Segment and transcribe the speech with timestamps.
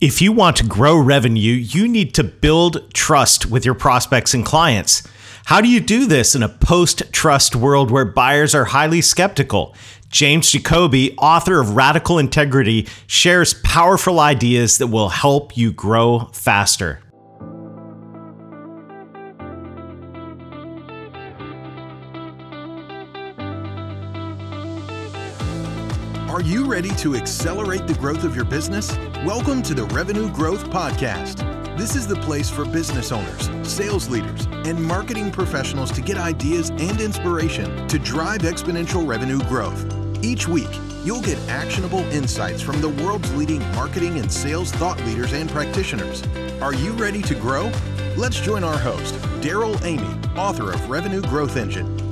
[0.00, 4.46] If you want to grow revenue, you need to build trust with your prospects and
[4.46, 5.02] clients.
[5.46, 9.74] How do you do this in a post trust world where buyers are highly skeptical?
[10.08, 17.00] James Jacoby, author of Radical Integrity, shares powerful ideas that will help you grow faster.
[26.38, 28.96] Are you ready to accelerate the growth of your business?
[29.26, 31.38] Welcome to the Revenue Growth Podcast.
[31.76, 36.70] This is the place for business owners, sales leaders, and marketing professionals to get ideas
[36.70, 39.84] and inspiration to drive exponential revenue growth.
[40.24, 40.70] Each week,
[41.02, 46.22] you'll get actionable insights from the world's leading marketing and sales thought leaders and practitioners.
[46.62, 47.68] Are you ready to grow?
[48.16, 52.07] Let's join our host, Daryl Amy, author of Revenue Growth Engine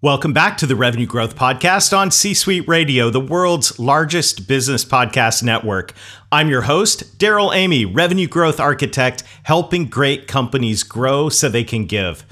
[0.00, 4.84] Welcome back to the Revenue Growth Podcast on C Suite Radio, the world's largest business
[4.84, 5.92] podcast network.
[6.30, 11.84] I'm your host, Daryl Amy, Revenue Growth Architect, helping great companies grow so they can
[11.84, 12.24] give.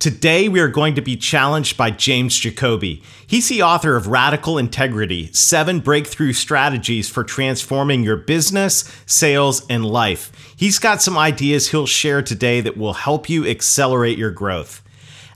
[0.00, 3.04] Today, we are going to be challenged by James Jacoby.
[3.24, 9.86] He's the author of Radical Integrity Seven Breakthrough Strategies for Transforming Your Business, Sales, and
[9.86, 10.32] Life.
[10.56, 14.81] He's got some ideas he'll share today that will help you accelerate your growth.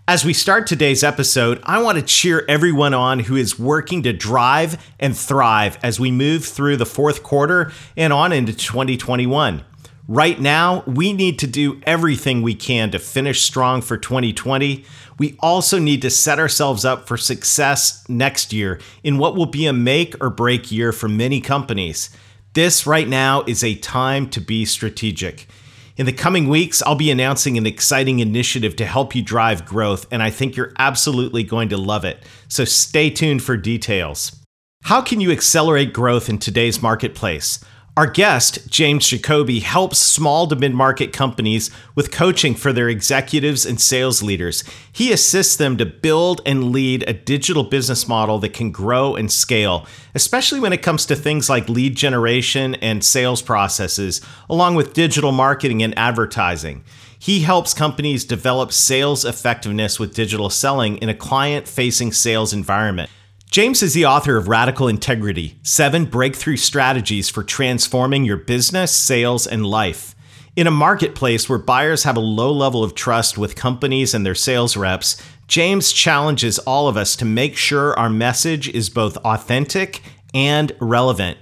[0.08, 4.12] As we start today's episode, I want to cheer everyone on who is working to
[4.12, 9.64] drive and thrive as we move through the fourth quarter and on into 2021.
[10.06, 14.84] Right now, we need to do everything we can to finish strong for 2020.
[15.18, 19.66] We also need to set ourselves up for success next year in what will be
[19.66, 22.10] a make or break year for many companies.
[22.52, 25.48] This right now is a time to be strategic.
[25.96, 30.06] In the coming weeks, I'll be announcing an exciting initiative to help you drive growth,
[30.10, 32.22] and I think you're absolutely going to love it.
[32.48, 34.36] So stay tuned for details.
[34.82, 37.64] How can you accelerate growth in today's marketplace?
[37.96, 43.64] Our guest, James Jacoby, helps small to mid market companies with coaching for their executives
[43.64, 44.64] and sales leaders.
[44.92, 49.32] He assists them to build and lead a digital business model that can grow and
[49.32, 54.20] scale, especially when it comes to things like lead generation and sales processes,
[54.50, 56.84] along with digital marketing and advertising.
[57.18, 63.08] He helps companies develop sales effectiveness with digital selling in a client facing sales environment.
[63.50, 69.46] James is the author of Radical Integrity Seven Breakthrough Strategies for Transforming Your Business, Sales,
[69.46, 70.14] and Life.
[70.56, 74.34] In a marketplace where buyers have a low level of trust with companies and their
[74.34, 80.02] sales reps, James challenges all of us to make sure our message is both authentic
[80.34, 81.38] and relevant.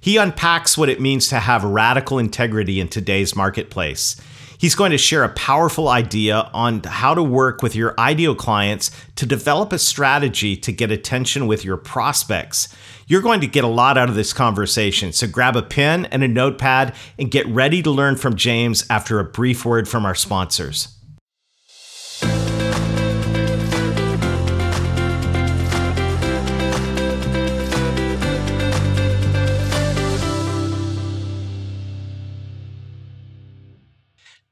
[0.00, 4.16] He unpacks what it means to have radical integrity in today's marketplace.
[4.58, 8.90] He's going to share a powerful idea on how to work with your ideal clients
[9.14, 12.74] to develop a strategy to get attention with your prospects.
[13.06, 16.24] You're going to get a lot out of this conversation, so grab a pen and
[16.24, 20.16] a notepad and get ready to learn from James after a brief word from our
[20.16, 20.97] sponsors.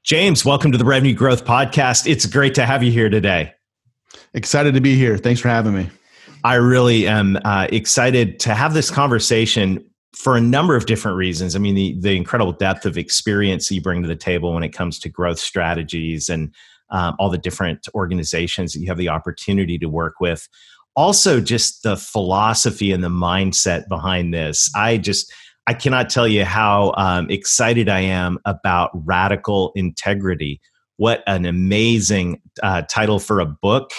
[0.06, 2.09] James, welcome to the Revenue Growth Podcast.
[2.09, 3.53] It's great to have you here today.
[4.34, 5.19] Excited to be here.
[5.19, 5.91] Thanks for having me.
[6.44, 9.84] I really am uh, excited to have this conversation
[10.15, 11.56] for a number of different reasons.
[11.56, 14.69] I mean, the, the incredible depth of experience you bring to the table when it
[14.69, 16.55] comes to growth strategies and
[16.91, 20.49] um, all the different organizations that you have the opportunity to work with.
[20.95, 24.71] Also, just the philosophy and the mindset behind this.
[24.72, 25.33] I just,
[25.66, 30.60] I cannot tell you how um, excited I am about radical integrity.
[30.97, 33.91] What an amazing uh, title for a book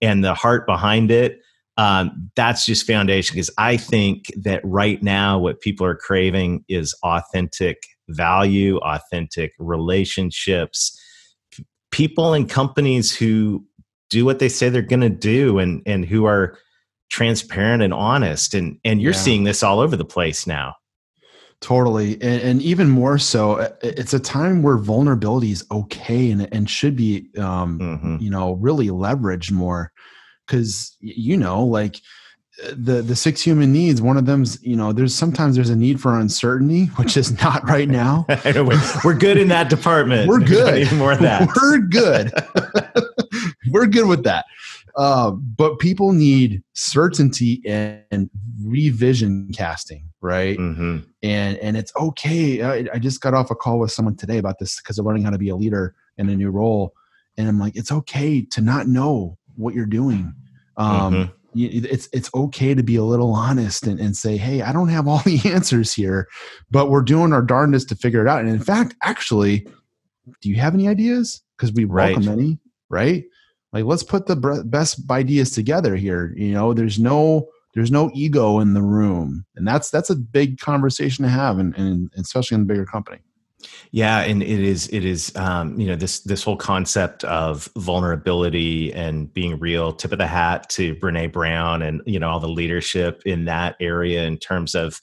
[0.00, 1.40] and the heart behind it.
[1.78, 6.94] Um, that's just foundation because I think that right now what people are craving is
[7.02, 10.98] authentic value, authentic relationships,
[11.90, 13.64] people and companies who
[14.10, 16.56] do what they say they're going to do and and who are
[17.10, 19.18] transparent and honest and and you're yeah.
[19.18, 20.74] seeing this all over the place now
[21.60, 22.14] Totally.
[22.20, 26.96] And, and, even more so, it's a time where vulnerability is okay and, and should
[26.96, 28.16] be, um, mm-hmm.
[28.20, 29.90] you know, really leveraged more.
[30.46, 31.96] Cause, you know, like
[32.62, 35.76] uh, the, the six human needs, one of them's, you know, there's sometimes there's a
[35.76, 38.26] need for uncertainty, which is not right now.
[39.04, 40.28] we're good in that department.
[40.28, 40.92] We're good.
[40.92, 41.48] more that.
[41.56, 42.32] We're good.
[43.70, 44.44] we're good with that.
[44.96, 48.30] Uh, but people need certainty and
[48.64, 50.56] revision casting, right?
[50.58, 50.98] Mm-hmm.
[51.22, 52.62] And and it's okay.
[52.62, 55.24] I, I, just got off a call with someone today about this because they're learning
[55.24, 56.94] how to be a leader in a new role,
[57.36, 60.32] and I'm like, it's okay to not know what you're doing.
[60.78, 61.32] Um, mm-hmm.
[61.54, 65.08] it's it's okay to be a little honest and, and say hey i don't have
[65.08, 66.28] all the answers here
[66.70, 69.66] but we're doing our darndest to figure it out and in fact actually
[70.42, 72.32] do you have any ideas because we welcome right.
[72.32, 72.58] any
[72.90, 73.24] right
[73.76, 74.36] like let's put the
[74.66, 79.68] best ideas together here you know there's no there's no ego in the room and
[79.68, 83.20] that's that's a big conversation to have and, and especially in a bigger company
[83.90, 88.92] yeah, and it is it is um, you know this this whole concept of vulnerability
[88.92, 89.92] and being real.
[89.92, 93.74] Tip of the hat to Brene Brown and you know all the leadership in that
[93.80, 95.00] area in terms of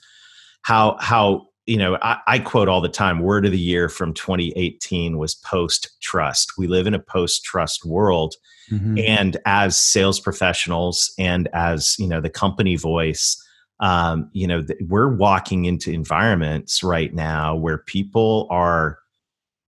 [0.62, 3.20] how how you know I, I quote all the time.
[3.20, 6.54] Word of the year from 2018 was post trust.
[6.58, 8.36] We live in a post trust world,
[8.72, 8.98] mm-hmm.
[9.00, 13.40] and as sales professionals and as you know the company voice
[13.84, 19.00] um, you know, th- we're walking into environments right now where people are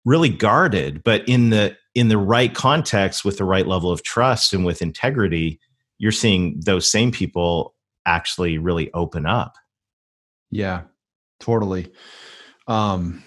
[0.05, 4.53] really guarded, but in the in the right context with the right level of trust
[4.53, 5.59] and with integrity,
[5.97, 7.73] you're seeing those same people
[8.05, 9.55] actually really open up.
[10.49, 10.83] Yeah,
[11.45, 11.91] totally.
[12.67, 13.23] Um,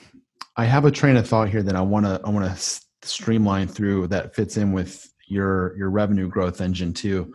[0.57, 3.69] I have a train of thought here that I want to I want to streamline
[3.69, 7.33] through that fits in with your your revenue growth engine too.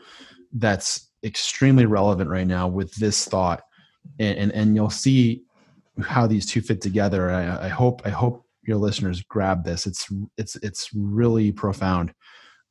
[0.52, 3.62] That's extremely relevant right now with this thought,
[4.20, 5.44] and and, and you'll see
[6.02, 7.32] how these two fit together.
[7.32, 9.88] I, I hope I hope your listeners grab this.
[9.88, 12.14] It's it's it's really profound.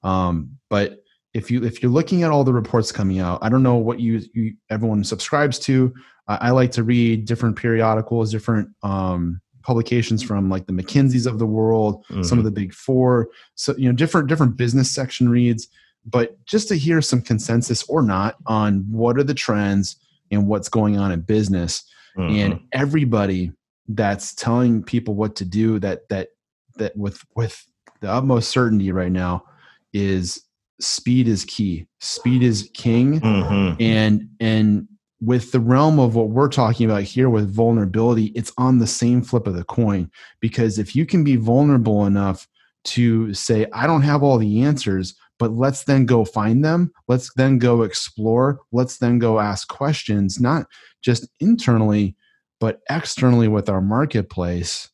[0.03, 0.99] Um, but
[1.33, 4.01] if you if you're looking at all the reports coming out, I don't know what
[4.01, 5.95] you, you everyone subscribes to.
[6.29, 11.39] I, I like to read different periodicals, different um, publications from like the McKinseys of
[11.39, 12.23] the world, mm-hmm.
[12.23, 12.55] some of mm-hmm.
[12.55, 13.29] the big four.
[13.55, 15.69] So you know, different different business section reads
[16.05, 19.97] but just to hear some consensus or not on what are the trends
[20.31, 21.85] and what's going on in business
[22.17, 22.35] mm-hmm.
[22.35, 23.53] and everybody
[23.89, 26.29] that's telling people what to do that that
[26.77, 27.65] that with with
[28.01, 29.45] the utmost certainty right now
[29.93, 30.43] is
[30.81, 33.81] speed is key speed is king mm-hmm.
[33.81, 34.89] and and
[35.23, 39.23] with the realm of what we're talking about here with vulnerability it's on the same
[39.23, 40.11] flip of the coin.
[40.41, 42.49] Because if you can be vulnerable enough
[42.85, 46.93] to say i don't have all the answers but let's then go find them.
[47.09, 48.61] Let's then go explore.
[48.71, 50.67] Let's then go ask questions not
[51.03, 52.17] just internally
[52.61, 54.89] but externally with our marketplace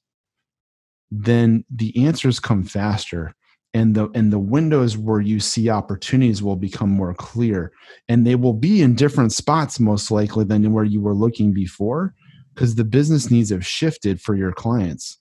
[1.10, 3.34] then the answers come faster
[3.78, 7.70] and the and the windows where you see opportunities will become more clear.
[8.08, 12.12] And they will be in different spots most likely than where you were looking before
[12.52, 15.19] because the business needs have shifted for your clients.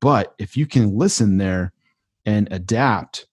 [0.00, 1.74] But if you can listen there
[2.24, 3.26] and adapt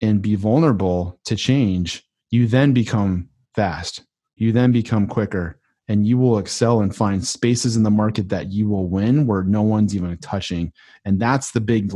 [0.00, 4.02] and be vulnerable to change, you then become fast.
[4.34, 5.59] You then become quicker
[5.90, 9.42] and you will excel and find spaces in the market that you will win where
[9.42, 10.72] no one's even touching.
[11.04, 11.92] And that's the big,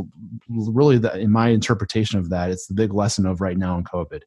[0.49, 3.85] really, the, in my interpretation of that, it's the big lesson of right now in
[3.85, 4.23] COVID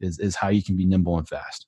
[0.00, 1.66] is, is how you can be nimble and fast.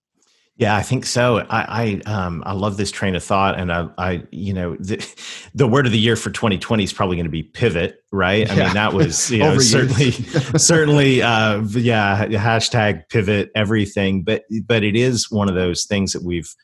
[0.57, 1.41] Yeah, I think so.
[1.51, 5.05] I I, um, I love this train of thought, and I, I you know the,
[5.53, 8.49] the word of the year for 2020 is probably going to be pivot, right?
[8.49, 8.65] I yeah.
[8.67, 10.11] mean that was you know certainly
[10.57, 16.23] certainly uh, yeah hashtag pivot everything, but but it is one of those things that
[16.23, 16.55] we've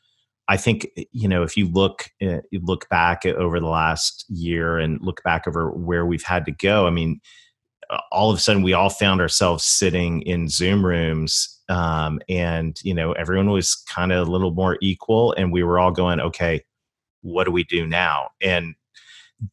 [0.51, 4.79] I think you know if you look uh, you look back over the last year
[4.79, 6.89] and look back over where we've had to go.
[6.89, 7.21] I mean,
[8.11, 12.93] all of a sudden we all found ourselves sitting in Zoom rooms um, and you
[12.93, 16.63] know everyone was kind of a little more equal and we were all going okay
[17.23, 18.75] what do we do now and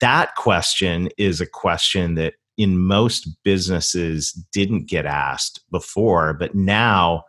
[0.01, 7.23] that question is a question that in most businesses didn't get asked before but now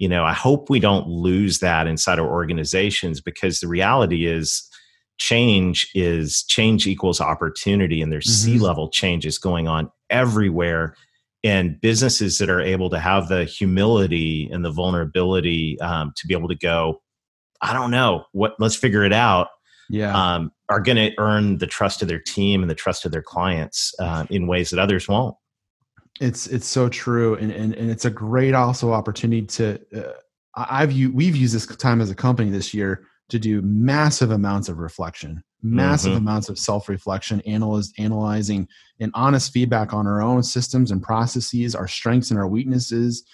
[0.00, 4.68] you know i hope we don't lose that inside our organizations because the reality is
[5.20, 8.58] change is change equals opportunity and there's mm-hmm.
[8.58, 10.96] c-level changes going on everywhere.
[11.42, 16.34] And businesses that are able to have the humility and the vulnerability um, to be
[16.34, 17.00] able to go
[17.62, 19.48] i don't know what let's figure it out
[19.88, 20.34] yeah.
[20.34, 23.22] um, are going to earn the trust of their team and the trust of their
[23.22, 25.34] clients uh, in ways that others won't
[26.20, 30.12] it's it's so true and and, and it's a great also opportunity to uh,
[30.54, 34.78] i've we've used this time as a company this year to do massive amounts of
[34.78, 36.26] reflection massive mm-hmm.
[36.26, 38.66] amounts of self-reflection analyze, analyzing
[39.00, 43.24] and honest feedback on our own systems and processes our strengths and our weaknesses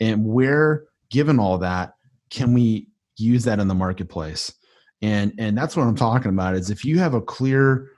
[0.00, 1.94] and where given all that
[2.30, 4.52] can we use that in the marketplace
[5.00, 7.88] and and that's what i'm talking about is if you have a clear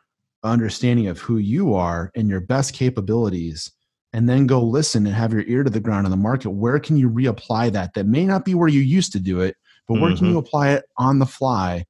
[0.42, 3.70] understanding of who you are and your best capabilities
[4.14, 6.78] and then go listen and have your ear to the ground in the market where
[6.78, 9.56] can you reapply that that may not be where you used to do it
[9.86, 10.18] but where mm-hmm.
[10.18, 11.84] can you apply it on the fly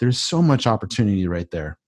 [0.00, 1.78] there's so much opportunity right there.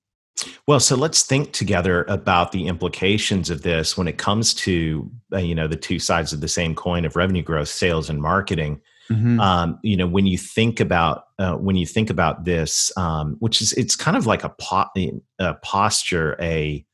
[0.67, 5.39] Well, so let's think together about the implications of this when it comes to uh,
[5.39, 8.81] you know the two sides of the same coin of revenue growth, sales and marketing.
[9.11, 9.41] mm-hmm.
[9.41, 13.61] um, you know when you think about uh, when you think about this um, which
[13.61, 16.85] is it's kind of like a, po- a posture a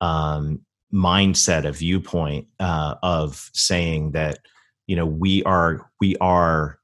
[0.00, 0.60] um,
[0.94, 4.38] mindset a viewpoint uh, of saying that
[4.86, 6.78] you know we are we are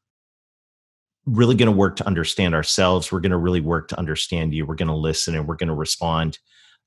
[1.26, 3.12] really going to work to understand ourselves.
[3.12, 4.66] We're going to really work to understand you.
[4.66, 6.38] We're going to listen and we're going to respond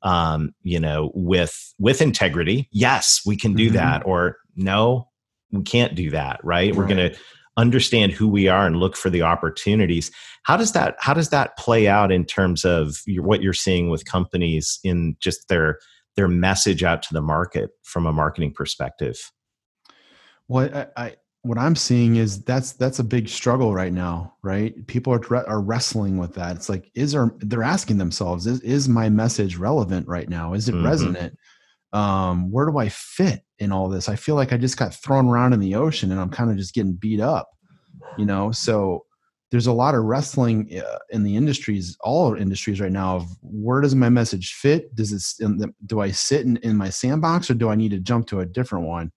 [0.01, 2.68] um, you know with with integrity.
[2.72, 3.75] Yes we can do mm-hmm.
[3.75, 5.08] that or no
[5.51, 6.75] we can't do that right, right.
[6.75, 7.18] we're going to
[7.58, 10.12] understand who we are and look for the opportunities.
[10.44, 13.89] How does that how does that play out in terms of your, what you're seeing
[13.89, 15.80] with companies in just their
[16.15, 19.32] their message out to the market from a marketing perspective
[20.48, 24.88] well I, I what I'm seeing is that's that's a big struggle right now, right?
[24.88, 26.55] People are are wrestling with that.
[26.55, 27.36] It's like, is there?
[27.39, 30.53] They're asking themselves, is is my message relevant right now?
[30.53, 30.86] Is it mm-hmm.
[30.86, 31.38] resonant?
[31.91, 34.10] Um, where do I fit in all this?
[34.10, 36.55] I feel like I just got thrown around in the ocean, and I'm kind of
[36.58, 37.50] just getting beat up,
[38.17, 38.51] you know.
[38.51, 39.05] So
[39.54, 43.18] there's a lot of wrestling uh, in the industries, all industries right now.
[43.18, 44.94] Of where does my message fit?
[44.96, 45.76] Does it?
[45.86, 48.46] Do I sit in, in my sandbox, or do I need to jump to a
[48.46, 49.12] different one?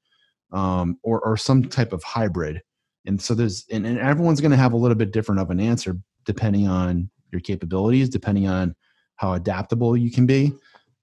[0.52, 2.62] um, or or some type of hybrid.
[3.04, 5.60] And so there's and, and everyone's going to have a little bit different of an
[5.60, 8.74] answer depending on your capabilities, depending on
[9.16, 10.52] how adaptable you can be,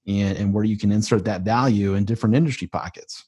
[0.08, 3.26] and and where you can insert that value in different industry pockets.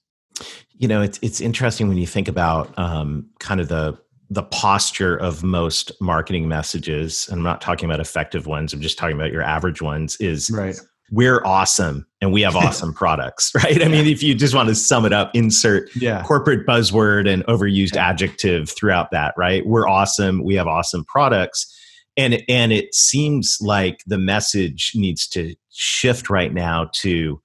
[0.72, 3.98] You know, it's it's interesting when you think about um, kind of the
[4.30, 7.28] the posture of most marketing messages.
[7.30, 8.74] And I'm not talking about effective ones.
[8.74, 10.18] I'm just talking about your average ones.
[10.20, 10.76] Is right
[11.12, 13.84] we're awesome and we have awesome products, right?
[13.84, 16.24] I mean, if you just want to sum it up, insert yeah.
[16.24, 18.10] corporate buzzword and overused yeah.
[18.10, 19.66] adjective throughout that, right?
[19.66, 21.72] We're awesome, we have awesome products.
[22.18, 27.42] And and it seems like the message needs to shift right now to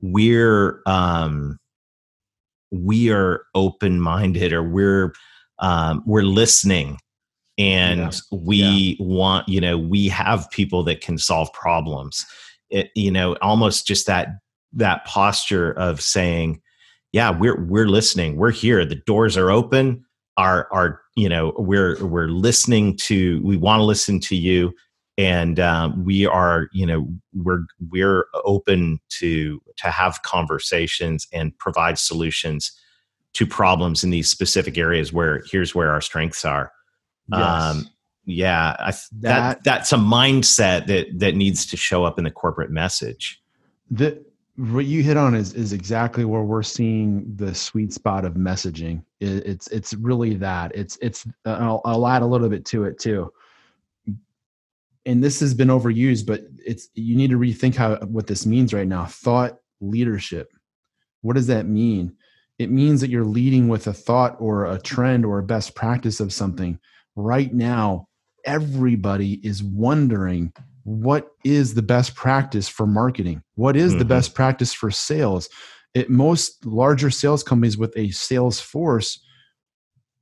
[0.00, 1.58] we're um
[2.70, 5.14] we are open-minded or we're
[5.58, 6.98] um we're listening
[7.58, 8.38] and yeah.
[8.38, 12.24] we want you know we have people that can solve problems.
[12.70, 14.28] It, you know almost just that
[14.72, 16.60] that posture of saying
[17.12, 18.36] yeah we're we're listening.
[18.36, 18.84] We're here.
[18.84, 20.04] The doors are open.
[20.36, 24.74] Our our you know we're we're listening to we want to listen to you.
[25.16, 32.00] And um, we are you know we're we're open to to have conversations and provide
[32.00, 32.72] solutions
[33.34, 36.72] to problems in these specific areas where here's where our strengths are.
[37.28, 37.40] Yes.
[37.40, 37.88] um,
[38.26, 42.30] yeah I, that, that that's a mindset that that needs to show up in the
[42.30, 43.42] corporate message.
[43.90, 44.24] The
[44.56, 49.02] what you hit on is is exactly where we're seeing the sweet spot of messaging.
[49.20, 50.74] It, it's it's really that.
[50.74, 53.32] It's it's I'll, I'll add a little bit to it too.
[55.06, 58.72] And this has been overused but it's you need to rethink how what this means
[58.72, 59.06] right now.
[59.06, 60.50] Thought leadership.
[61.22, 62.16] What does that mean
[62.58, 66.20] it means that you're leading with a thought or a trend or a best practice
[66.20, 66.78] of something
[67.16, 68.06] right now
[68.44, 70.52] everybody is wondering
[70.84, 73.42] what is the best practice for marketing?
[73.54, 74.00] What is mm-hmm.
[74.00, 75.48] the best practice for sales?
[75.94, 79.18] It, most larger sales companies with a sales force,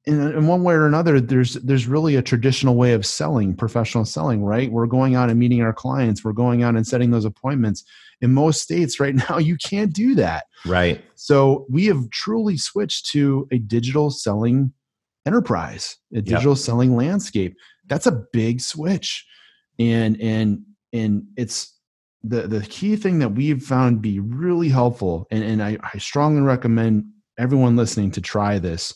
[0.04, 4.04] in, in one way or another, there's there's really a traditional way of selling, professional
[4.04, 4.70] selling, right?
[4.70, 6.24] We're going out and meeting our clients.
[6.24, 7.84] We're going out and setting those appointments.
[8.22, 10.44] In most states right now, you can't do that.
[10.64, 11.04] Right.
[11.16, 14.72] So we have truly switched to a digital selling
[15.26, 16.58] enterprise, a digital yep.
[16.58, 19.26] selling landscape that's a big switch
[19.78, 20.62] and and
[20.92, 21.78] and it's
[22.22, 26.42] the the key thing that we've found be really helpful and, and I, I strongly
[26.42, 27.04] recommend
[27.38, 28.94] everyone listening to try this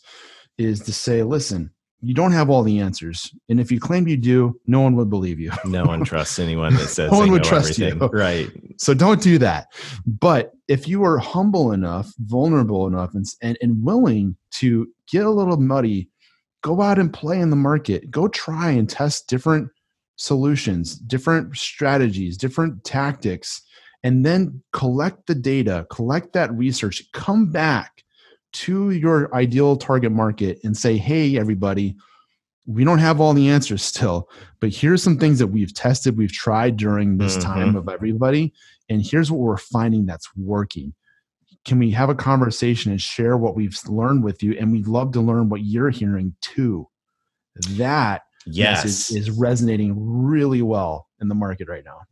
[0.59, 1.71] is to say listen
[2.06, 3.34] you don't have all the answers.
[3.48, 5.50] And if you claim you do no one would believe you.
[5.64, 8.00] No one trusts anyone that says no one would trust everything.
[8.00, 8.48] you right.
[8.78, 9.72] So don't do that.
[10.06, 15.30] But if you are humble enough vulnerable enough and, and, and willing to get a
[15.30, 16.08] little muddy
[16.62, 18.10] go out and play in the market.
[18.10, 19.68] Go try and test different
[20.16, 23.60] solutions different strategies different tactics
[24.02, 28.02] and then collect the data collect that research come back
[28.56, 31.96] to your ideal target market and say hey everybody
[32.66, 34.28] we don't have all the answers still
[34.60, 37.46] but here's some things that we've tested we've tried during this mm-hmm.
[37.46, 38.52] time of everybody
[38.88, 40.94] and here's what we're finding that's working.
[41.64, 44.56] Can we have a conversation and share what we've learned with you?
[44.58, 46.88] And we'd love to learn what you're hearing too.
[47.70, 49.10] That yes.
[49.10, 52.02] is resonating really well in the market right now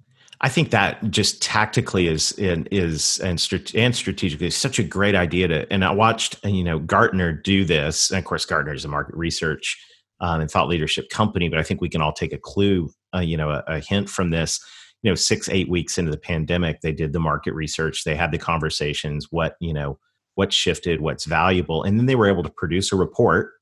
[0.45, 3.43] I think that just tactically is is and
[3.75, 5.73] and strategically is such a great idea to.
[5.73, 9.15] And I watched you know Gartner do this, and of course Gartner is a market
[9.15, 9.83] research
[10.21, 13.21] um, and thought leadership company, but I think we can all take a clue, uh,
[13.21, 14.61] you know, a, a, hint from this
[15.03, 18.31] you know six eight weeks into the pandemic they did the market research they had
[18.31, 19.99] the conversations what you know
[20.35, 23.53] what shifted what's valuable and then they were able to produce a report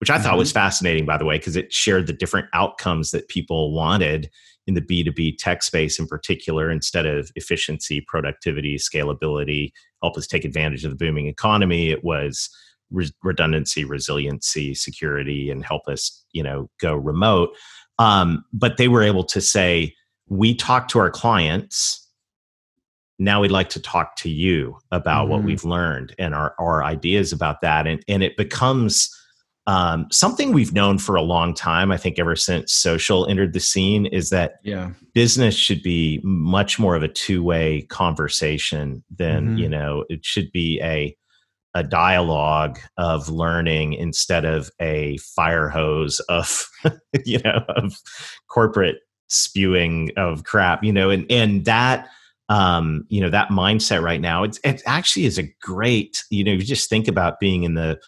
[0.00, 0.58] which I thought was mm-hmm.
[0.58, 4.30] fascinating, by the way, because it shared the different outcomes that people wanted
[4.68, 9.72] in the B2B tech space in particular, instead of efficiency, productivity, scalability,
[10.02, 11.90] help us take advantage of the booming economy.
[11.90, 12.50] It was
[12.90, 17.56] re- redundancy, resiliency, security, and help us, you know, go remote.
[17.98, 19.94] Um, but they were able to say,
[20.28, 22.06] we talk to our clients.
[23.18, 25.32] Now we'd like to talk to you about mm-hmm.
[25.32, 27.86] what we've learned and our, our ideas about that.
[27.86, 29.10] And, and it becomes
[29.68, 33.60] um, something we've known for a long time, I think, ever since social entered the
[33.60, 34.92] scene, is that yeah.
[35.12, 39.58] business should be much more of a two way conversation than mm-hmm.
[39.58, 41.14] you know it should be a
[41.74, 46.66] a dialogue of learning instead of a fire hose of
[47.26, 47.94] you know of
[48.48, 52.08] corporate spewing of crap you know and and that
[52.48, 56.52] um you know that mindset right now it's it actually is a great you know
[56.52, 58.00] you just think about being in the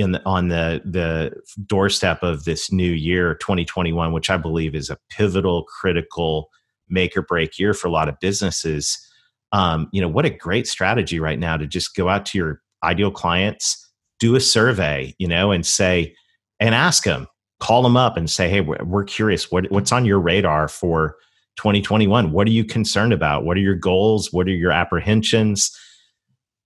[0.00, 1.32] in the, on the the
[1.66, 6.50] doorstep of this new year 2021 which i believe is a pivotal critical
[6.90, 8.98] make or break year for a lot of businesses.
[9.52, 12.60] Um, you know what a great strategy right now to just go out to your
[12.84, 13.86] ideal clients
[14.20, 16.14] do a survey you know and say
[16.60, 17.26] and ask them
[17.58, 19.50] call them up and say hey we're, we're curious.
[19.50, 21.16] What, what's on your radar for
[21.56, 23.44] 2021 what are you concerned about?
[23.44, 24.32] What are your goals?
[24.32, 25.76] What are your apprehensions?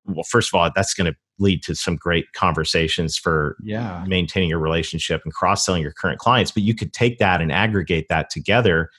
[0.05, 4.05] Well first of all that's going to lead to some great conversations for yeah.
[4.07, 8.07] maintaining your relationship and cross-selling your current clients but you could take that and aggregate
[8.09, 8.91] that together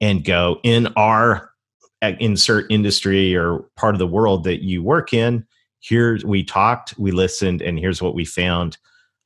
[0.00, 1.50] and go in our
[2.00, 5.46] uh, insert industry or part of the world that you work in
[5.82, 8.78] here we talked we listened and here's what we found.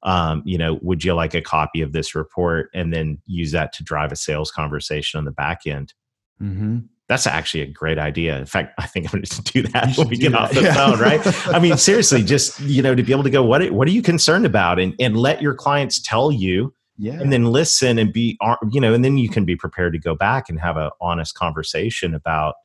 [0.02, 2.70] Um, you know would you like a copy of this report?
[2.75, 5.94] And then use that to drive a sales conversation on the back end.
[6.42, 8.36] Mm-hmm that's actually a great idea.
[8.36, 10.75] In fact, I think I'm going to do that when we get off the yeah.
[10.75, 11.20] phone, right?
[11.46, 13.92] I mean, seriously, just you know, to be able to go, what are, what are
[13.92, 18.12] you concerned about, and and let your clients tell you, yeah, and then listen and
[18.12, 18.38] be,
[18.72, 21.34] you know, and then you can be prepared to go back and have an honest
[21.34, 22.56] conversation about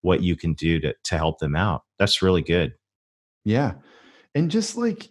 [0.00, 1.82] what you can do to to help them out.
[1.98, 2.74] That's really good.
[3.44, 3.74] Yeah,
[4.34, 5.10] and just like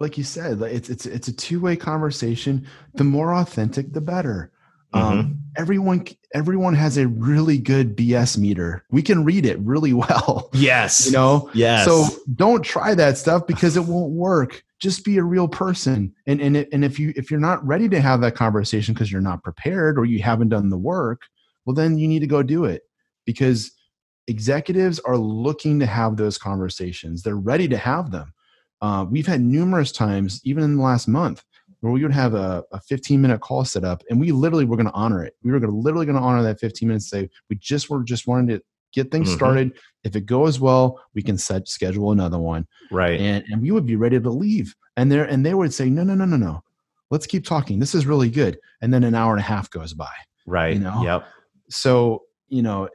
[0.00, 2.66] like you said, it's it's it's a two way conversation.
[2.94, 4.51] The more authentic, the better.
[4.92, 5.18] Um, mm-hmm.
[5.20, 8.84] Um, everyone everyone has a really good BS meter.
[8.90, 10.50] We can read it really well.
[10.52, 11.06] Yes.
[11.06, 11.50] You know?
[11.54, 11.84] Yes.
[11.84, 14.62] So don't try that stuff because it won't work.
[14.80, 16.14] Just be a real person.
[16.26, 19.12] And and it, and if you if you're not ready to have that conversation because
[19.12, 21.22] you're not prepared or you haven't done the work,
[21.64, 22.82] well then you need to go do it.
[23.24, 23.72] Because
[24.26, 27.22] executives are looking to have those conversations.
[27.22, 28.32] They're ready to have them.
[28.80, 31.44] Uh, we've had numerous times, even in the last month,
[31.82, 34.76] where we would have a, a 15 minute call set up and we literally were
[34.76, 35.34] going to honor it.
[35.42, 37.10] We were to literally going to honor that 15 minutes.
[37.10, 38.62] Say we just were just wanted to
[38.94, 39.36] get things mm-hmm.
[39.36, 39.72] started.
[40.04, 42.68] If it goes well, we can set schedule another one.
[42.92, 43.20] Right.
[43.20, 44.76] And and we would be ready to leave.
[44.96, 46.62] And there and they would say, no, no, no, no, no.
[47.10, 47.80] Let's keep talking.
[47.80, 48.58] This is really good.
[48.80, 50.12] And then an hour and a half goes by.
[50.46, 50.74] Right.
[50.74, 51.02] You know.
[51.02, 51.24] Yep.
[51.68, 52.88] So you know,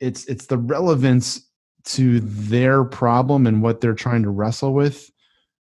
[0.00, 1.48] it's it's the relevance
[1.84, 5.08] to their problem and what they're trying to wrestle with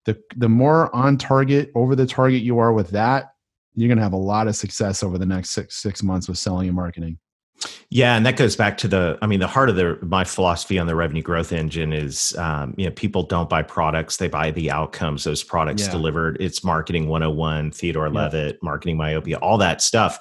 [0.06, 3.34] the the more on target over the target you are with that
[3.76, 6.38] you're going to have a lot of success over the next six six months with
[6.38, 7.18] selling and marketing
[7.90, 10.80] yeah and that goes back to the i mean the heart of the my philosophy
[10.80, 14.52] on the revenue growth engine is um, you know people don't buy products they buy
[14.52, 15.92] the outcomes those products yeah.
[15.92, 18.14] delivered it's marketing 101 theodore yeah.
[18.14, 20.20] levitt marketing myopia all that stuff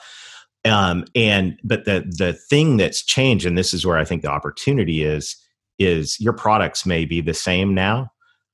[0.66, 4.30] um, and but the the thing that's changed and this is where i think the
[4.30, 5.36] opportunity is
[5.78, 8.10] is your products may be the same now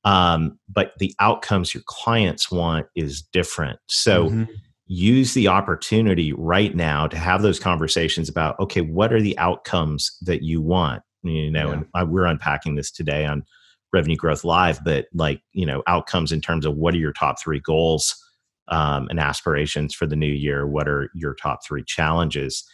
[0.07, 3.81] um, but the outcomes your clients want is different.
[3.87, 4.45] So mm-hmm.
[4.87, 10.17] use the opportunity right now to have those conversations about okay, what are the outcomes
[10.23, 11.03] that you want?
[11.25, 11.73] You know, yeah.
[11.73, 13.45] and I, we're unpacking this today on
[13.93, 17.43] Revenue Growth Live, but like you know, outcomes in terms of what are your top
[17.43, 18.15] three goals
[18.69, 20.69] um, and aspirations for the new year?
[20.69, 22.65] What are your top three challenges?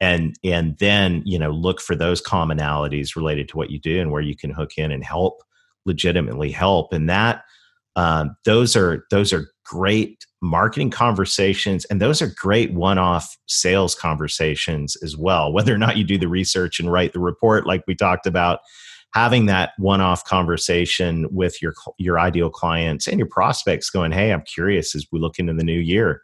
[0.00, 4.10] and and then you know look for those commonalities related to what you do and
[4.10, 5.42] where you can hook in and help
[5.84, 6.92] legitimately help.
[6.92, 7.42] And that
[7.96, 14.96] um, those are those are great marketing conversations and those are great one-off sales conversations
[15.02, 17.94] as well whether or not you do the research and write the report like we
[17.94, 18.58] talked about
[19.14, 24.42] having that one-off conversation with your your ideal clients and your prospects going hey i'm
[24.42, 26.22] curious as we look into the new year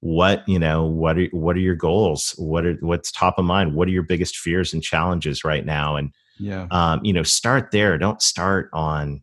[0.00, 2.34] what you know what are what are your goals?
[2.38, 3.74] What are what's top of mind?
[3.74, 5.96] What are your biggest fears and challenges right now?
[5.96, 6.66] And yeah.
[6.70, 7.98] Um, you know, start there.
[7.98, 9.22] Don't start on,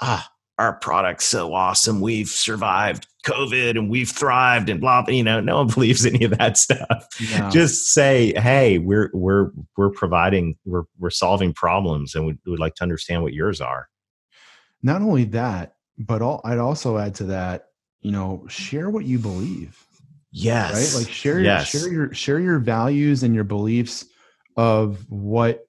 [0.00, 2.00] ah, our product's so awesome.
[2.00, 5.14] We've survived COVID and we've thrived and blah, blah.
[5.14, 7.06] You know, no one believes any of that stuff.
[7.38, 7.50] No.
[7.50, 12.74] Just say, hey, we're we're we're providing, we're we're solving problems, and we would like
[12.76, 13.88] to understand what yours are.
[14.82, 17.66] Not only that, but all, I'd also add to that
[18.06, 19.84] you know, share what you believe.
[20.30, 20.94] Yes.
[20.94, 21.02] Right?
[21.02, 21.66] Like share yes.
[21.66, 24.04] share your share your values and your beliefs
[24.56, 25.65] of what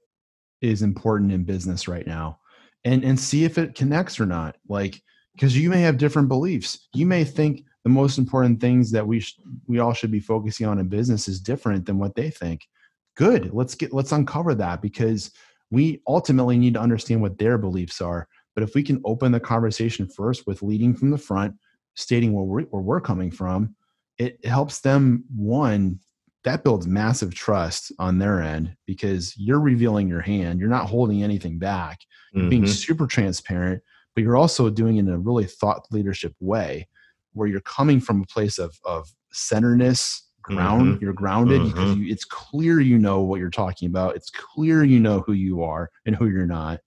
[0.62, 2.40] is important in business right now.
[2.84, 4.56] And and see if it connects or not.
[4.68, 5.02] Like
[5.34, 6.88] because you may have different beliefs.
[6.94, 10.66] You may think the most important things that we sh- we all should be focusing
[10.66, 12.68] on in business is different than what they think.
[13.16, 13.54] Good.
[13.54, 15.32] Let's get let's uncover that because
[15.70, 18.28] we ultimately need to understand what their beliefs are.
[18.56, 21.56] But if we can open the conversation first with leading from the front,
[21.96, 23.76] stating where we're, where we're coming from,
[24.18, 26.00] it helps them one
[26.48, 31.22] that builds massive trust on their end because you're revealing your hand you're not holding
[31.22, 32.00] anything back
[32.34, 32.50] you're mm-hmm.
[32.50, 33.84] being super transparent
[34.16, 36.88] but you're also doing it in a really thought leadership way
[37.34, 41.04] where you're coming from a place of of centerness ground mm-hmm.
[41.04, 41.70] you're grounded mm-hmm.
[41.70, 45.34] because you, it's clear you know what you're talking about it's clear you know who
[45.34, 46.80] you are and who you're not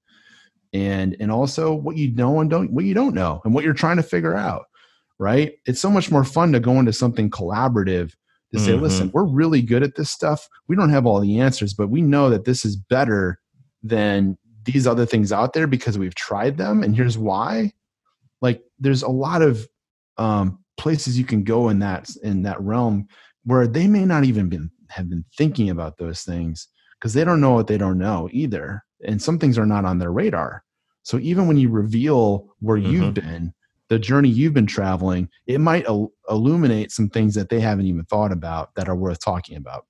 [0.73, 3.75] and and also what you know and don't what you don't know and what you're
[3.75, 4.65] trying to figure out
[5.19, 8.15] right it's so much more fun to go into something collaborative
[8.53, 8.83] to say mm-hmm.
[8.83, 12.03] listen we're really good at this stuff we don't have all the answers but we
[12.03, 13.39] know that this is better
[13.83, 17.73] than these other things out there because we've tried them and here's why
[18.41, 19.67] like there's a lot of
[20.19, 23.07] um, places you can go in that in that realm
[23.45, 27.41] where they may not even been have been thinking about those things because they don't
[27.41, 30.63] know what they don't know either and some things are not on their radar
[31.03, 32.93] so even when you reveal where mm-hmm.
[32.93, 33.55] you've been
[33.91, 38.05] the journey you've been traveling it might il- illuminate some things that they haven't even
[38.07, 39.85] thought about that are worth talking about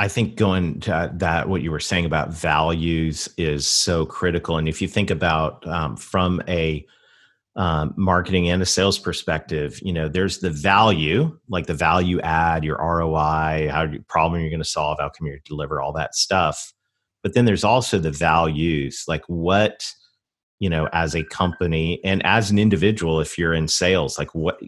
[0.00, 4.56] I think going to that, what you were saying about values is so critical.
[4.56, 6.86] And if you think about um, from a
[7.56, 12.62] um, marketing and a sales perspective, you know, there's the value, like the value add,
[12.62, 16.72] your ROI, how problem you're going to solve, how come you deliver all that stuff.
[17.24, 19.92] But then there's also the values, like what,
[20.60, 24.60] you know, as a company and as an individual, if you're in sales, like what,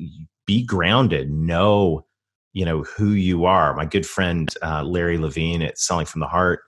[0.47, 2.07] be grounded, know
[2.53, 3.75] you know who you are.
[3.75, 6.61] My good friend uh, Larry Levine at Selling from the Heart,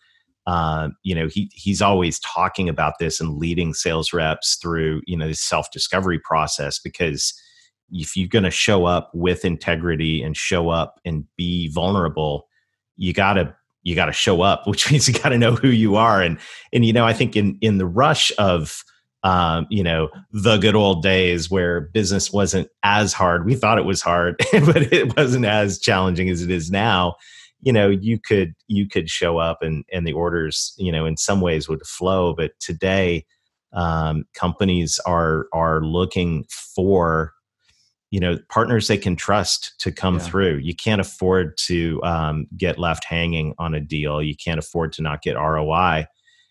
[0.47, 5.17] uh, you know he he's always talking about this and leading sales reps through you
[5.17, 7.35] know this self discovery process because
[7.91, 12.49] if you're going to show up with integrity and show up and be vulnerable,
[12.97, 15.69] you got to you got to show up, which means you got to know who
[15.69, 16.23] you are.
[16.23, 16.39] And
[16.73, 18.83] and you know I think in in the rush of
[19.25, 23.47] um, you know, the good old days where business wasn't as hard.
[23.47, 27.15] We thought it was hard, but it wasn't as challenging as it is now.
[27.61, 31.17] You know, you could you could show up and and the orders, you know, in
[31.17, 32.35] some ways would flow.
[32.35, 33.25] But today,
[33.73, 37.33] um, companies are are looking for
[38.11, 40.21] you know partners they can trust to come yeah.
[40.21, 44.93] through you can't afford to um, get left hanging on a deal you can't afford
[44.93, 46.05] to not get roi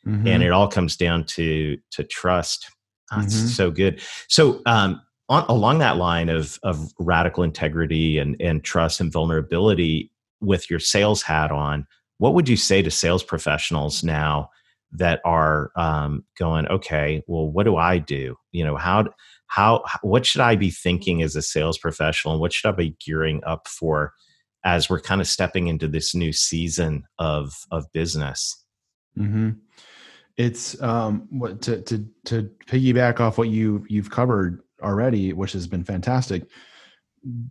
[0.05, 0.27] mm-hmm.
[0.27, 2.69] and it all comes down to to trust.
[3.11, 3.47] That's mm-hmm.
[3.47, 4.01] so good.
[4.29, 10.11] So um, on, along that line of of radical integrity and and trust and vulnerability,
[10.39, 11.85] with your sales hat on,
[12.17, 14.49] what would you say to sales professionals now?
[14.91, 19.05] that are um, going okay well what do i do you know how
[19.47, 22.95] how what should i be thinking as a sales professional and what should i be
[23.03, 24.13] gearing up for
[24.63, 28.65] as we're kind of stepping into this new season of of business
[29.17, 29.51] mm-hmm
[30.41, 35.67] it's um what to to to piggyback off what you you've covered already which has
[35.67, 36.43] been fantastic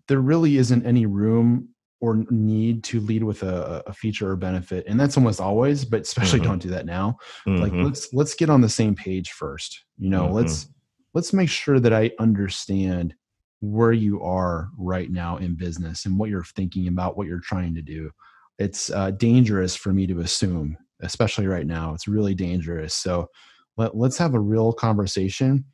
[0.09, 1.68] there really isn't any room
[2.00, 6.00] or need to lead with a, a feature or benefit and that's almost always but
[6.00, 6.48] especially mm-hmm.
[6.48, 7.62] don't do that now mm-hmm.
[7.62, 10.35] like let's let's get on the same page first you know mm-hmm.
[10.35, 10.68] let's
[11.14, 13.14] let's make sure that i understand
[13.61, 17.74] where you are right now in business and what you're thinking about what you're trying
[17.74, 18.11] to do
[18.59, 21.94] it's uh, dangerous for me to assume especially right now.
[21.94, 22.94] It's really dangerous.
[22.94, 23.28] So
[23.76, 25.64] let, let's have a real conversation.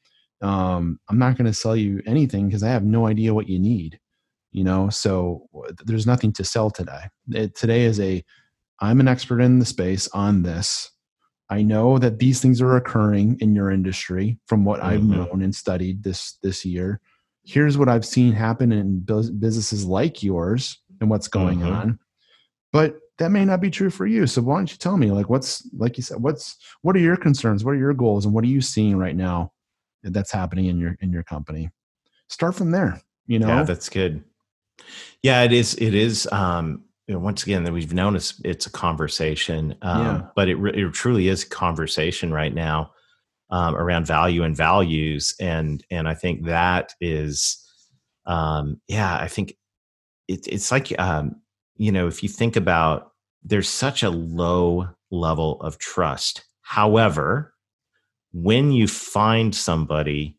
[0.43, 3.59] Um, I'm not going to sell you anything because I have no idea what you
[3.59, 3.99] need.
[4.53, 5.49] You know, so
[5.85, 7.05] there's nothing to sell today.
[7.31, 8.25] It, today is a
[8.81, 10.91] I'm an expert in the space on this.
[11.49, 14.89] I know that these things are occurring in your industry from what mm-hmm.
[14.89, 17.01] I've known and studied this this year.
[17.45, 21.73] Here's what I've seen happen in businesses like yours and what's going mm-hmm.
[21.73, 21.99] on.
[22.73, 24.27] But that may not be true for you.
[24.27, 27.17] So why don't you tell me, like, what's like you said, what's what are your
[27.17, 27.65] concerns?
[27.65, 29.53] What are your goals, and what are you seeing right now
[30.03, 31.71] that's happening in your in your company?
[32.29, 33.01] Start from there.
[33.27, 34.25] You know, yeah, that's good.
[35.23, 35.75] Yeah, it is.
[35.75, 36.29] It is.
[36.31, 40.23] Um, you know, once again, that we've known it's, it's a conversation, um, yeah.
[40.35, 42.91] but it it truly is a conversation right now
[43.51, 47.65] um, around value and values, and and I think that is,
[48.27, 49.57] um, yeah, I think
[50.29, 51.37] it, it's like um,
[51.77, 53.13] you know, if you think about
[53.43, 56.45] there's such a low level of trust.
[56.63, 57.55] However,
[58.33, 60.39] when you find somebody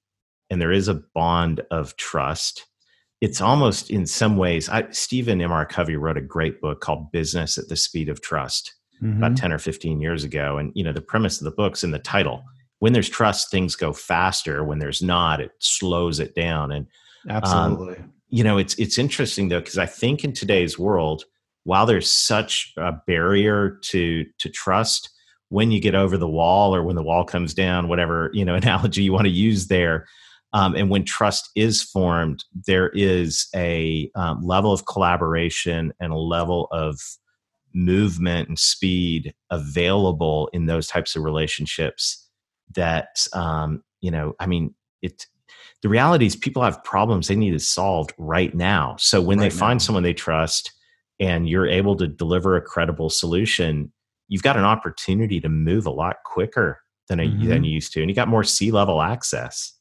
[0.50, 2.66] and there is a bond of trust,
[3.22, 4.70] it's almost in some ways.
[4.70, 5.52] I, Stephen M.
[5.52, 5.66] R.
[5.66, 9.24] Covey wrote a great book called Business at the Speed of Trust mm-hmm.
[9.24, 10.58] about 10 or 15 years ago.
[10.58, 12.44] And, you know, the premise of the book's in the title.
[12.80, 14.64] When there's trust, things go faster.
[14.64, 16.72] When there's not, it slows it down.
[16.72, 16.88] And
[17.28, 21.24] um, absolutely, um, you know, it's it's interesting though because I think in today's world,
[21.64, 25.10] while there's such a barrier to to trust,
[25.50, 28.56] when you get over the wall or when the wall comes down, whatever you know
[28.64, 30.08] analogy you want to use there,
[30.54, 36.18] um, and when trust is formed, there is a um, level of collaboration and a
[36.18, 37.00] level of
[37.74, 42.28] movement and speed available in those types of relationships
[42.74, 45.28] that um, you know i mean it
[45.84, 49.46] the reality is people have problems they need it solved right now so when right
[49.46, 50.72] they find someone they trust
[51.20, 53.92] and you're able to deliver a credible solution
[54.28, 57.48] you've got an opportunity to move a lot quicker than, a, mm-hmm.
[57.48, 59.78] than you used to and you got more C level access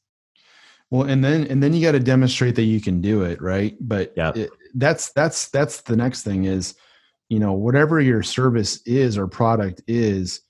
[0.89, 3.75] well, and then and then you got to demonstrate that you can do it, right?
[3.81, 4.31] But yeah,
[4.73, 6.75] that's that's that's the next thing is,
[7.29, 10.41] you know, whatever your service is or product is,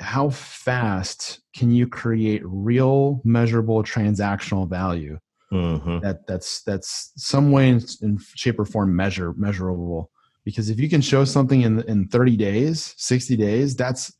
[0.00, 5.18] how fast can you create real, measurable, transactional value?
[5.52, 6.00] Mm-hmm.
[6.00, 10.10] That that's that's some way in, in shape or form measure measurable.
[10.44, 14.12] Because if you can show something in in 30 days, 60 days, that's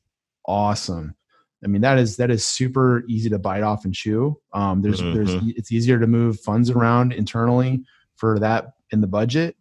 [0.46, 1.14] awesome.
[1.62, 4.40] I mean, that is that is super easy to bite off and chew.
[4.52, 5.14] Um, there's mm-hmm.
[5.14, 7.82] there's it's easier to move funds around internally
[8.16, 9.56] for that in the budget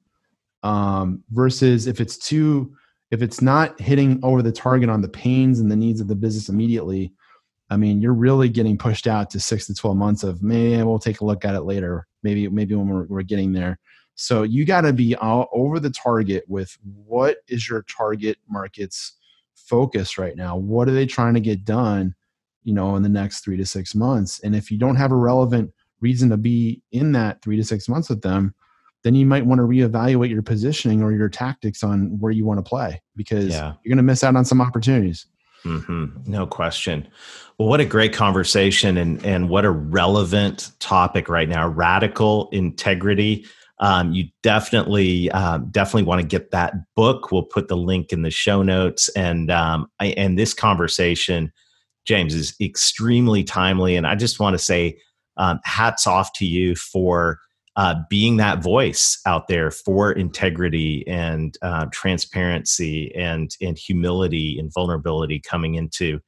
[0.63, 2.75] um, versus if it's too
[3.12, 6.15] if it's not hitting over the target on the pains and the needs of the
[6.15, 7.13] business immediately.
[7.70, 11.00] I mean, you're really getting pushed out to six to twelve months of maybe we'll
[11.00, 12.08] take a look at it later.
[12.24, 13.80] Maybe maybe when we're, we're getting there.
[14.15, 19.13] So you got to be all over the target with what is your target market's
[19.56, 20.58] focus right now?
[20.58, 22.15] What are they trying to get done,
[22.63, 24.39] you know, in the next three to six months?
[24.39, 27.88] And if you don't have a relevant reason to be in that three to six
[27.88, 28.56] months with them,
[29.03, 32.57] then you might want to reevaluate your positioning or your tactics on where you want
[32.57, 33.73] to play because yeah.
[33.83, 35.25] you're going to miss out on some opportunities.
[35.63, 36.07] Mm-hmm.
[36.25, 37.07] No question.
[37.57, 41.67] Well, what a great conversation and and what a relevant topic right now.
[41.67, 43.45] Radical integrity
[43.79, 47.31] um, you definitely um, definitely want to get that book.
[47.31, 49.07] We'll put the link in the show notes.
[49.10, 51.51] And um, I, and this conversation,
[52.05, 53.95] James, is extremely timely.
[53.95, 54.97] And I just want to say,
[55.38, 57.39] um, hats off to you for
[57.77, 64.73] uh, being that voice out there for integrity and uh, transparency and and humility and
[64.73, 66.19] vulnerability coming into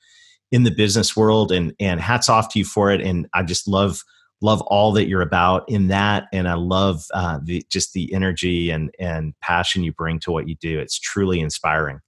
[0.52, 1.52] in the business world.
[1.52, 3.02] And and hats off to you for it.
[3.02, 4.04] And I just love
[4.42, 8.70] love all that you're about in that and i love uh, the, just the energy
[8.70, 12.00] and, and passion you bring to what you do it's truly inspiring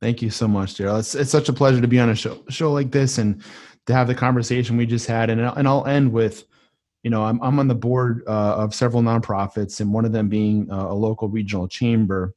[0.00, 1.00] thank you so much Daryl.
[1.00, 3.42] It's, it's such a pleasure to be on a show, show like this and
[3.86, 6.44] to have the conversation we just had and, and i'll end with
[7.06, 10.28] you know i'm, I'm on the board uh, of several nonprofits and one of them
[10.28, 12.34] being uh, a local regional chamber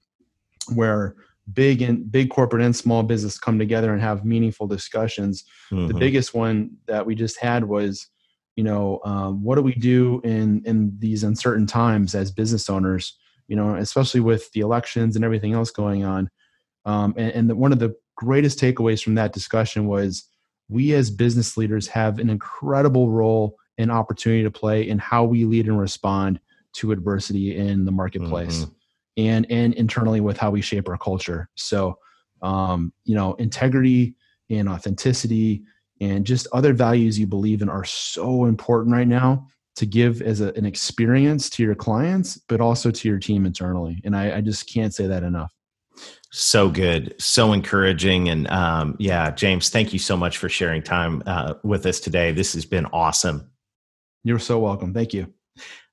[0.76, 1.16] where
[1.52, 5.88] big and big corporate and small business come together and have meaningful discussions mm-hmm.
[5.88, 8.10] the biggest one that we just had was
[8.56, 13.18] you know um, what do we do in in these uncertain times as business owners
[13.48, 16.30] you know especially with the elections and everything else going on
[16.86, 20.26] um, and, and the, one of the greatest takeaways from that discussion was
[20.68, 25.46] we as business leaders have an incredible role and opportunity to play in how we
[25.46, 26.39] lead and respond
[26.74, 28.74] to adversity in the marketplace mm-hmm.
[29.18, 31.98] and and internally with how we shape our culture so
[32.44, 34.15] um, you know integrity
[34.52, 35.63] and authenticity
[36.02, 40.42] and just other values you believe in are so important right now to give as
[40.42, 44.02] a, an experience to your clients, but also to your team internally.
[44.04, 45.54] And I, I just can't say that enough.
[46.32, 51.24] So good, so encouraging, and um, yeah, James, thank you so much for sharing time
[51.26, 52.32] uh, with us today.
[52.32, 53.50] This has been awesome.
[54.24, 54.94] You're so welcome.
[54.94, 55.34] Thank you.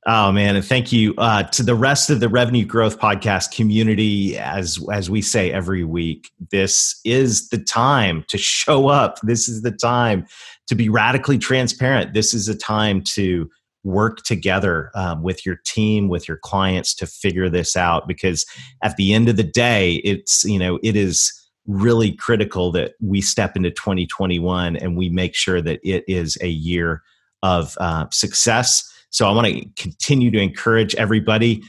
[0.08, 4.38] Oh man, and thank you uh, to the rest of the Revenue Growth Podcast community.
[4.38, 9.18] As as we say every week, this is the time to show up.
[9.22, 10.26] This is the time
[10.68, 12.14] to be radically transparent.
[12.14, 13.50] This is a time to
[13.82, 18.06] work together um, with your team, with your clients to figure this out.
[18.06, 18.46] Because
[18.84, 21.32] at the end of the day, it's you know it is
[21.66, 26.48] really critical that we step into 2021 and we make sure that it is a
[26.48, 27.02] year
[27.42, 31.62] of uh, success so I want to continue to encourage everybody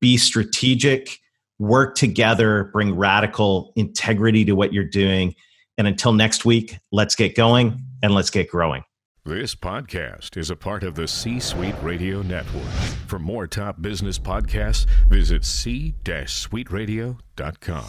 [0.00, 1.18] be strategic,
[1.58, 5.34] work together, bring radical integrity to what you're doing.
[5.76, 8.84] And until next week, let's get going and let's get growing.
[9.24, 12.70] This podcast is a part of the C Suite Radio Network.
[13.08, 17.86] For more top business podcasts, visit c-suiteradio.com.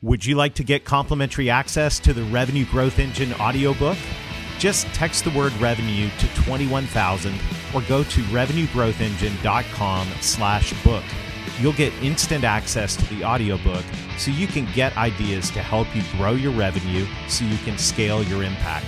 [0.00, 3.96] Would you like to get complimentary access to the Revenue Growth Engine audiobook?
[4.58, 7.34] Just text the word revenue to 21000
[7.74, 11.04] or go to revenuegrowthengine.com slash book.
[11.60, 13.84] You'll get instant access to the audiobook
[14.16, 18.22] so you can get ideas to help you grow your revenue so you can scale
[18.24, 18.86] your impact.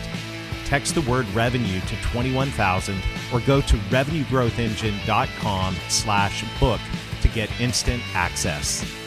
[0.65, 3.01] Text the word revenue to 21000
[3.33, 6.81] or go to revenuegrowthengine.com slash book
[7.23, 9.00] to get instant access.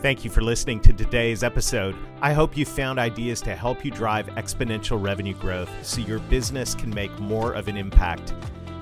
[0.00, 1.96] Thank you for listening to today's episode.
[2.22, 6.72] I hope you found ideas to help you drive exponential revenue growth so your business
[6.72, 8.32] can make more of an impact.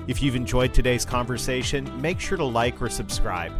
[0.05, 3.51] If you've enjoyed today's conversation, make sure to like or subscribe.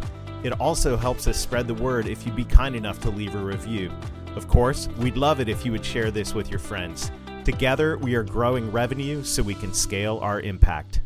[0.44, 3.38] It also helps us spread the word if you'd be kind enough to leave a
[3.38, 3.90] review.
[4.36, 7.10] Of course, we'd love it if you would share this with your friends.
[7.42, 11.00] Together, we are growing revenue so we can scale our impact.